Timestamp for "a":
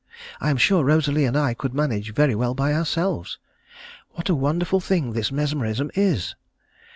4.29-4.35